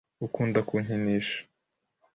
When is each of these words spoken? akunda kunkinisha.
akunda 0.25 0.59
kunkinisha. 0.67 1.37